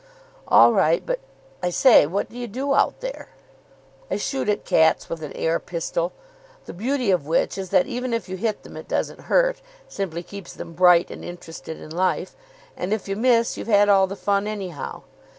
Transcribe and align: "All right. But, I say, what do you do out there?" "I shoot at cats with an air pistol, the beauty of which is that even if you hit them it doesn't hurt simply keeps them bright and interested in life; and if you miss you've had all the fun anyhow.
"All 0.47 0.73
right. 0.73 1.05
But, 1.05 1.19
I 1.61 1.69
say, 1.69 2.07
what 2.07 2.27
do 2.27 2.35
you 2.35 2.47
do 2.47 2.73
out 2.73 3.01
there?" 3.01 3.29
"I 4.09 4.17
shoot 4.17 4.49
at 4.49 4.65
cats 4.65 5.09
with 5.11 5.21
an 5.21 5.31
air 5.33 5.59
pistol, 5.59 6.11
the 6.65 6.73
beauty 6.73 7.11
of 7.11 7.27
which 7.27 7.55
is 7.55 7.69
that 7.69 7.85
even 7.85 8.11
if 8.11 8.27
you 8.27 8.35
hit 8.35 8.63
them 8.63 8.75
it 8.77 8.87
doesn't 8.87 9.21
hurt 9.29 9.61
simply 9.87 10.23
keeps 10.23 10.53
them 10.53 10.73
bright 10.73 11.11
and 11.11 11.23
interested 11.23 11.79
in 11.79 11.91
life; 11.91 12.35
and 12.75 12.91
if 12.93 13.07
you 13.07 13.15
miss 13.15 13.57
you've 13.57 13.67
had 13.67 13.89
all 13.89 14.07
the 14.07 14.15
fun 14.15 14.47
anyhow. 14.47 15.03